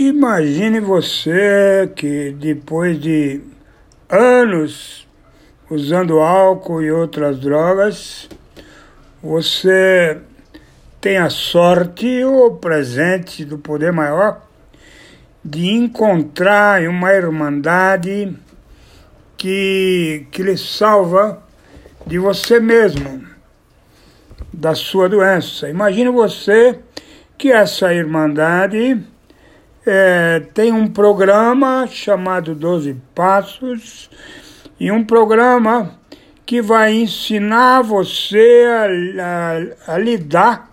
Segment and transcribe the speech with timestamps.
[0.00, 3.42] Imagine você que depois de
[4.08, 5.06] anos
[5.68, 8.26] usando álcool e outras drogas,
[9.22, 10.18] você
[11.02, 14.40] tem a sorte ou presente do poder maior
[15.44, 18.34] de encontrar uma irmandade
[19.36, 21.42] que, que lhe salva
[22.06, 23.22] de você mesmo,
[24.50, 25.68] da sua doença.
[25.68, 26.78] Imagine você
[27.36, 29.06] que essa irmandade
[29.86, 34.10] é, tem um programa chamado Doze Passos
[34.78, 35.98] e um programa
[36.44, 38.64] que vai ensinar você
[39.18, 40.70] a, a, a lidar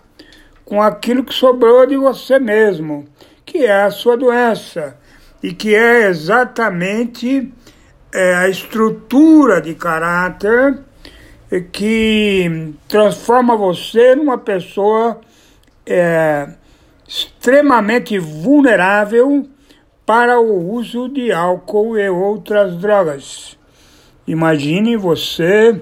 [0.65, 3.05] com aquilo que sobrou de você mesmo,
[3.45, 4.97] que é a sua doença
[5.41, 7.53] e que é exatamente
[8.13, 10.79] é, a estrutura de caráter
[11.71, 15.21] que transforma você numa pessoa
[15.85, 16.49] é,
[17.07, 19.47] extremamente vulnerável
[20.05, 23.57] para o uso de álcool e outras drogas.
[24.27, 25.81] Imagine você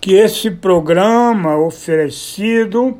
[0.00, 2.98] que esse programa oferecido,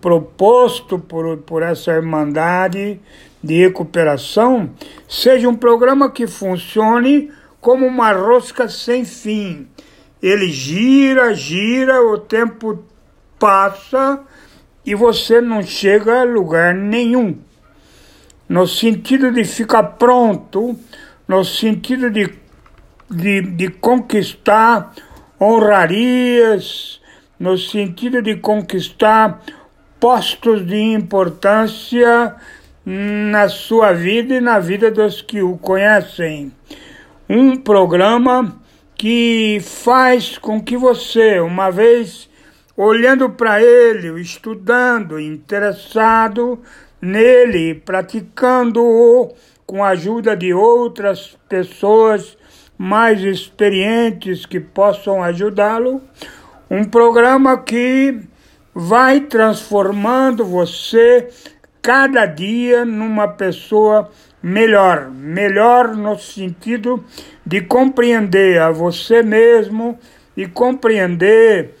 [0.00, 3.00] proposto por, por essa Irmandade
[3.42, 4.70] de Recuperação,
[5.08, 7.30] seja um programa que funcione
[7.60, 9.68] como uma rosca sem fim.
[10.22, 12.84] Ele gira, gira, o tempo
[13.38, 14.24] passa
[14.88, 17.36] e você não chega a lugar nenhum.
[18.48, 20.74] No sentido de ficar pronto,
[21.28, 22.32] no sentido de,
[23.10, 24.94] de, de conquistar
[25.38, 27.02] honrarias,
[27.38, 29.42] no sentido de conquistar
[30.00, 32.34] postos de importância
[32.86, 36.50] na sua vida e na vida dos que o conhecem.
[37.28, 38.58] Um programa
[38.96, 42.27] que faz com que você, uma vez
[42.80, 46.60] olhando para ele, estudando, interessado
[47.02, 49.34] nele, praticando-o
[49.66, 52.38] com a ajuda de outras pessoas
[52.78, 56.00] mais experientes que possam ajudá-lo.
[56.70, 58.20] Um programa que
[58.72, 61.28] vai transformando você
[61.82, 64.08] cada dia numa pessoa
[64.40, 67.04] melhor, melhor no sentido
[67.44, 69.98] de compreender a você mesmo
[70.36, 71.74] e compreender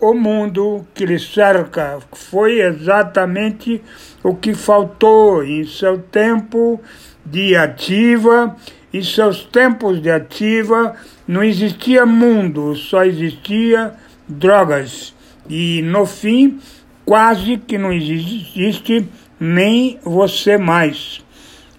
[0.00, 1.98] o mundo que lhe cerca.
[2.12, 3.82] Foi exatamente
[4.22, 6.80] o que faltou em seu tempo
[7.24, 8.56] de ativa.
[8.92, 10.96] Em seus tempos de ativa
[11.28, 13.94] não existia mundo, só existia
[14.28, 15.14] drogas.
[15.48, 16.58] E no fim,
[17.04, 21.24] quase que não existe nem você mais.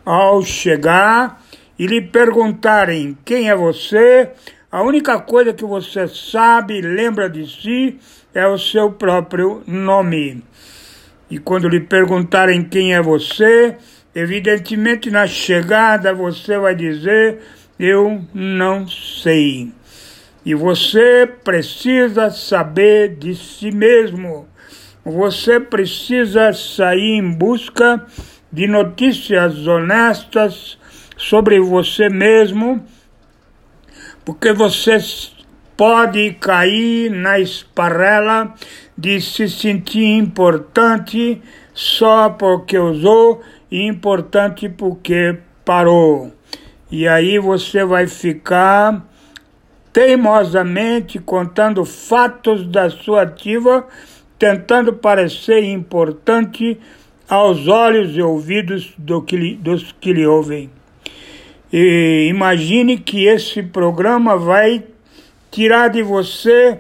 [0.06, 1.42] Ao chegar
[1.78, 4.30] e lhe perguntarem quem é você,
[4.72, 8.00] a única coisa que você sabe e lembra de si
[8.34, 10.42] é o seu próprio nome.
[11.30, 13.76] E quando lhe perguntarem quem é você,
[14.16, 17.40] evidentemente na chegada você vai dizer:
[17.78, 19.74] Eu não sei.
[20.46, 24.48] E você precisa saber de si mesmo.
[25.04, 28.06] Você precisa sair em busca
[28.50, 30.78] de notícias honestas
[31.18, 32.82] sobre você mesmo
[34.24, 34.98] porque você
[35.76, 38.54] pode cair na esparrela
[38.98, 41.42] de se sentir importante
[41.74, 46.32] só porque usou e importante porque parou.
[46.92, 49.04] E aí você vai ficar
[49.94, 53.88] teimosamente contando fatos da sua ativa,
[54.38, 56.80] tentando parecer importante
[57.30, 60.70] aos olhos e ouvidos do que, dos que lhe ouvem.
[61.72, 64.84] E imagine que esse programa vai
[65.50, 66.80] tirar de você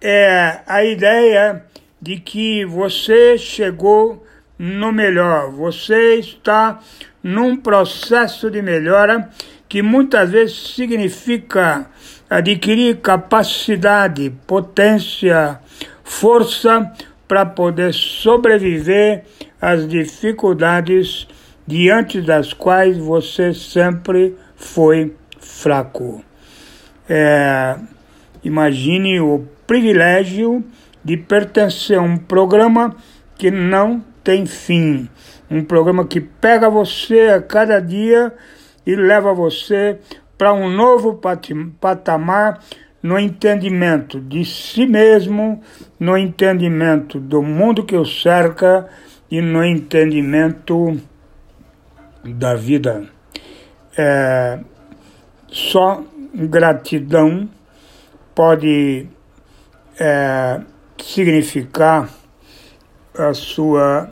[0.00, 1.64] é, a ideia
[2.00, 4.24] de que você chegou
[4.58, 6.80] no melhor, você está
[7.22, 9.28] num processo de melhora
[9.68, 11.86] que muitas vezes significa
[12.28, 15.60] adquirir capacidade, potência,
[16.02, 16.90] força
[17.28, 19.24] para poder sobreviver
[19.60, 21.28] às dificuldades
[21.66, 26.24] diante das quais você sempre foi fraco.
[27.08, 27.76] É,
[28.42, 30.64] imagine o privilégio
[31.04, 32.94] de pertencer a um programa
[33.36, 35.08] que não tem fim,
[35.50, 38.32] um programa que pega você a cada dia
[38.86, 39.98] e leva você
[40.36, 41.20] para um novo
[41.80, 42.60] patamar
[43.02, 45.60] no entendimento de si mesmo,
[45.98, 48.86] no entendimento do mundo que o cerca
[49.30, 51.00] e no entendimento
[52.24, 53.08] da vida.
[53.96, 54.60] É,
[55.48, 56.02] só
[56.34, 57.48] gratidão
[58.34, 59.06] pode
[59.98, 60.60] é,
[60.98, 62.08] significar
[63.18, 64.10] a sua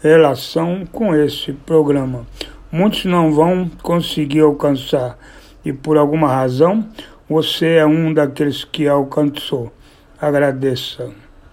[0.00, 2.26] relação com esse programa.
[2.70, 5.18] Muitos não vão conseguir alcançar
[5.64, 6.88] e por alguma razão
[7.28, 9.72] você é um daqueles que alcançou.
[10.20, 11.10] Agradeça.